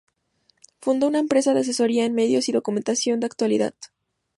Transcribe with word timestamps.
Fundó 0.79 1.05
una 1.07 1.19
empresa 1.19 1.53
de 1.53 1.59
asesoría 1.59 2.05
en 2.05 2.15
medios 2.15 2.49
y 2.49 2.51
documentación 2.51 3.19
de 3.19 3.27
actualidad. 3.27 3.75